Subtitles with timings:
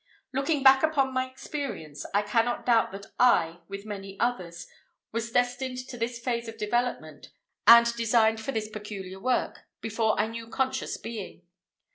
[0.33, 4.65] Looking back upon my experience, I cannot doubt that I with many others
[5.11, 7.29] was destined to this phase of development,
[7.67, 11.43] and designed for this peculiar work, before I knew conscious being.